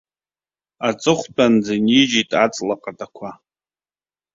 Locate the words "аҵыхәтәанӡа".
0.87-1.73